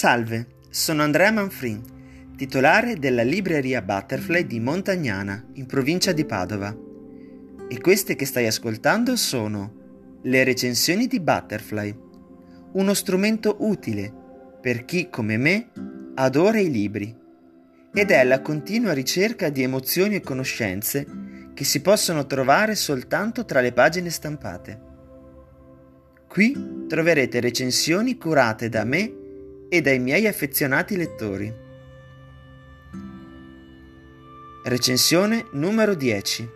[0.00, 6.74] Salve, sono Andrea Manfrin, titolare della libreria Butterfly di Montagnana, in provincia di Padova.
[7.68, 11.94] E queste che stai ascoltando sono le recensioni di Butterfly,
[12.72, 14.10] uno strumento utile
[14.58, 15.68] per chi, come me,
[16.14, 17.14] adora i libri
[17.92, 21.06] ed è la continua ricerca di emozioni e conoscenze
[21.52, 24.80] che si possono trovare soltanto tra le pagine stampate.
[26.26, 29.18] Qui troverete recensioni curate da me
[29.70, 31.54] e dai miei affezionati lettori.
[34.64, 36.48] Recensione numero 10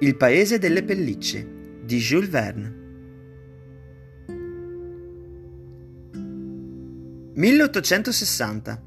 [0.00, 1.46] Il paese delle pellicce
[1.82, 2.82] di Jules Verne
[7.34, 8.82] 1860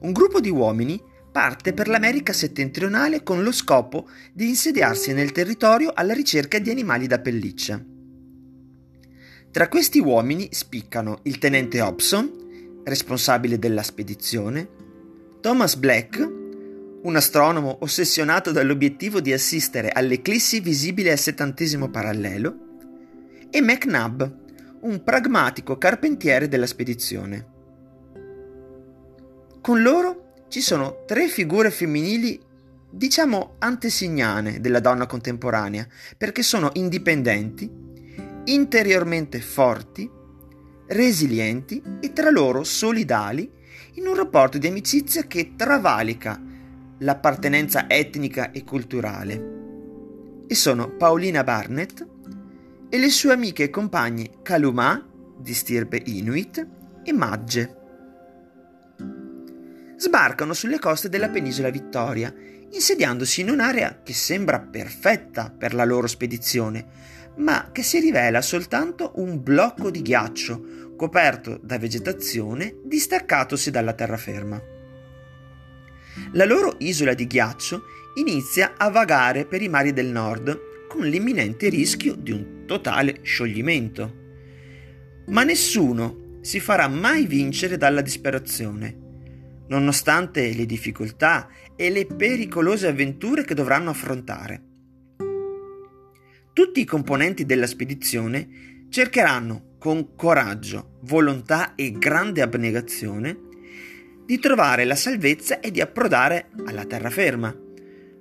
[0.00, 1.00] Un gruppo di uomini
[1.32, 7.06] parte per l'America settentrionale con lo scopo di insediarsi nel territorio alla ricerca di animali
[7.06, 7.82] da pelliccia.
[9.50, 12.49] Tra questi uomini spiccano il tenente Hobson,
[12.84, 14.68] responsabile della spedizione,
[15.40, 16.18] Thomas Black,
[17.02, 22.68] un astronomo ossessionato dall'obiettivo di assistere all'eclissi visibile al settantesimo parallelo,
[23.50, 24.22] e McNabb,
[24.80, 27.46] un pragmatico carpentiere della spedizione.
[29.60, 32.40] Con loro ci sono tre figure femminili
[32.90, 35.86] diciamo antesignane della donna contemporanea,
[36.16, 37.70] perché sono indipendenti,
[38.44, 40.10] interiormente forti,
[40.90, 43.50] resilienti e tra loro solidali
[43.94, 46.40] in un rapporto di amicizia che travalica
[46.98, 49.58] l'appartenenza etnica e culturale.
[50.46, 52.06] E sono Paolina Barnett
[52.88, 55.06] e le sue amiche e compagne Kaluma,
[55.38, 56.66] di stirpe Inuit,
[57.04, 57.76] e Magge.
[59.96, 62.34] Sbarcano sulle coste della penisola Vittoria,
[62.70, 66.86] insediandosi in un'area che sembra perfetta per la loro spedizione,
[67.36, 74.62] ma che si rivela soltanto un blocco di ghiaccio coperto da vegetazione distaccatosi dalla terraferma.
[76.32, 77.84] La loro isola di ghiaccio
[78.16, 84.14] inizia a vagare per i mari del nord con l'imminente rischio di un totale scioglimento.
[85.28, 88.94] Ma nessuno si farà mai vincere dalla disperazione,
[89.68, 94.62] nonostante le difficoltà e le pericolose avventure che dovranno affrontare.
[96.52, 103.48] Tutti i componenti della spedizione cercheranno con coraggio, volontà e grande abnegazione
[104.26, 107.56] di trovare la salvezza e di approdare alla terraferma,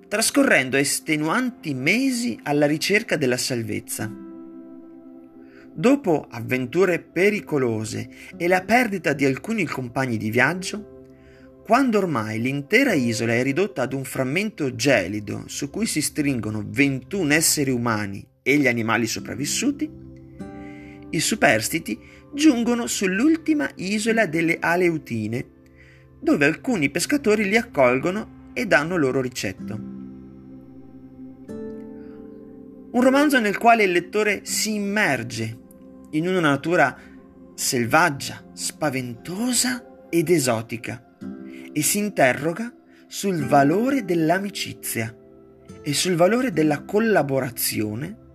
[0.08, 4.09] trascorrendo estenuanti mesi alla ricerca della salvezza.
[5.72, 10.98] Dopo avventure pericolose e la perdita di alcuni compagni di viaggio,
[11.66, 17.34] quando ormai l'intera isola è ridotta ad un frammento gelido su cui si stringono 21
[17.34, 20.08] esseri umani e gli animali sopravvissuti,
[21.12, 22.00] i superstiti
[22.34, 25.46] giungono sull'ultima isola delle Aleutine,
[26.20, 29.98] dove alcuni pescatori li accolgono e danno loro ricetto.
[32.92, 35.58] Un romanzo nel quale il lettore si immerge
[36.12, 36.98] in una natura
[37.53, 41.16] selvaggia, spaventosa ed esotica
[41.72, 42.74] e si interroga
[43.08, 45.16] sul valore dell'amicizia
[45.81, 48.28] e sul valore della collaborazione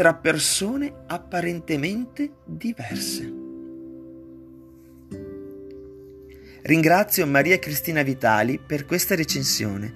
[0.00, 3.30] tra persone apparentemente diverse.
[6.62, 9.92] Ringrazio Maria Cristina Vitali per questa recensione.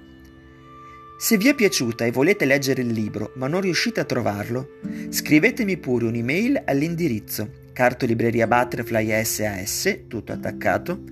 [1.18, 4.72] Se vi è piaciuta e volete leggere il libro ma non riuscite a trovarlo,
[5.08, 11.02] scrivetemi pure un'email all'indirizzo cartolibreria Butterfly SAS, tutto attaccato,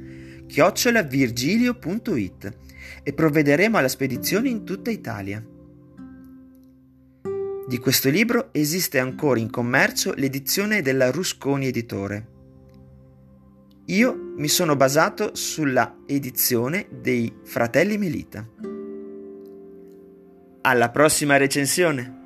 [0.46, 2.56] chiocciolavirgilio.it
[3.02, 5.42] e provvederemo alla spedizione in tutta Italia.
[7.72, 12.28] Di questo libro esiste ancora in commercio l'edizione della Rusconi Editore.
[13.86, 18.46] Io mi sono basato sulla edizione dei Fratelli Melita.
[20.60, 22.21] Alla prossima recensione!